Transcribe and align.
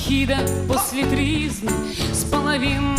панихида 0.00 0.38
после 0.68 1.04
тризны 1.04 1.70
С 2.12 2.24
половинкой 2.24 2.89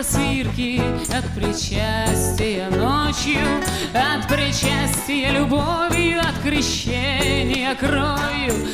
просвирки 0.00 0.80
от 1.12 1.24
причастия 1.34 2.70
ночью 2.70 3.46
От 3.92 4.26
причастия 4.28 5.30
любовью, 5.32 6.20
от 6.20 6.38
крещения 6.42 7.74
кровью 7.74 8.66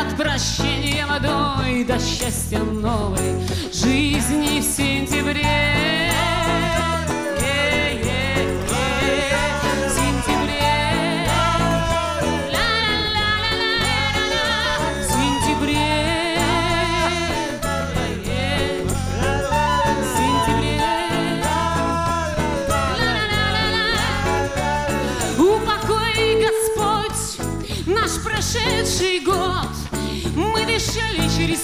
От 0.00 0.16
прощения 0.16 1.04
водой 1.06 1.84
до 1.84 1.98
счастья 1.98 2.60
новой 2.60 3.46
жизни 3.72 4.60
в 4.60 4.64
сентябре 4.64 5.89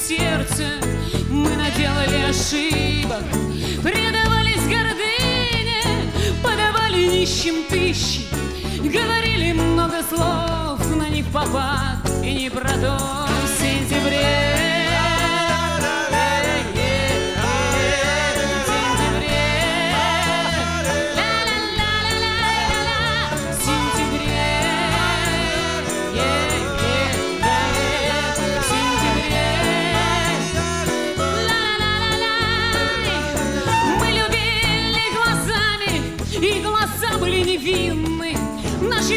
сердце 0.06 0.64
мы 1.30 1.50
наделали 1.56 2.22
ошибок, 2.28 3.24
предавались 3.82 4.62
гордыне, 4.62 5.82
подавали 6.42 7.06
нищим 7.06 7.64
тысячи, 7.68 8.22
говорили 8.82 9.52
много 9.52 10.02
слов, 10.02 10.94
на 10.94 11.08
них 11.08 11.26
попад 11.32 12.08
и 12.22 12.34
не 12.34 12.50
про 12.50 12.68
то 12.68 13.26
в 13.44 13.60
сентябре. 13.60 14.65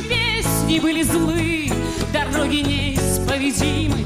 Песни 0.02 0.80
были 0.80 1.02
злы, 1.04 1.72
дороги 2.14 2.58
неисповедимы. 2.58 4.06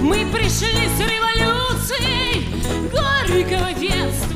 Мы 0.00 0.26
пришли 0.32 0.88
с 0.96 1.00
революцией 1.00 2.46
горького 2.92 3.72
детства, 3.72 4.35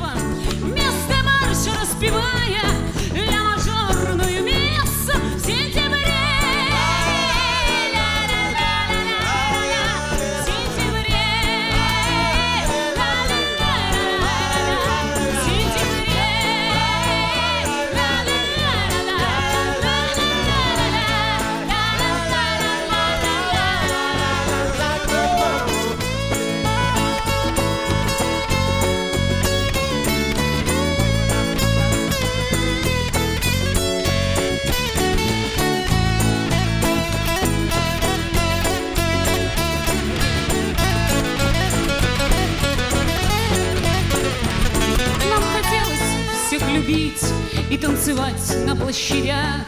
танцевать 47.81 48.55
на 48.65 48.75
площадях, 48.75 49.65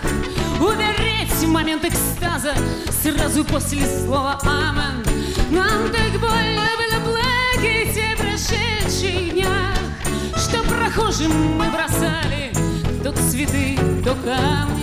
Умереть 0.60 1.32
в 1.32 1.48
момент 1.48 1.84
экстаза 1.84 2.54
сразу 3.02 3.44
после 3.44 3.86
слова 3.86 4.40
«Амен». 4.44 5.04
Нам 5.50 5.92
так 5.92 6.12
больно 6.20 6.64
было 6.78 7.12
плакать 7.12 8.00
прошедших 8.18 9.34
днях, 9.34 9.78
Что 10.38 10.64
прохожим 10.64 11.58
мы 11.58 11.70
бросали 11.70 12.54
то 13.04 13.12
цветы, 13.12 13.78
то 14.04 14.16
камни. 14.24 14.83